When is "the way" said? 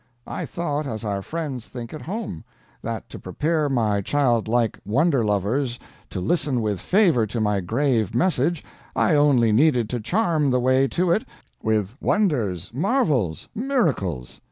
10.49-10.87